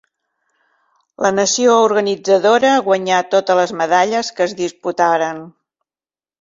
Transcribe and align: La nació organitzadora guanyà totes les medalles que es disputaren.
La 1.25 1.31
nació 1.39 1.75
organitzadora 1.89 2.73
guanyà 2.89 3.21
totes 3.37 3.63
les 3.63 3.77
medalles 3.85 4.35
que 4.41 4.51
es 4.51 4.59
disputaren. 4.67 5.49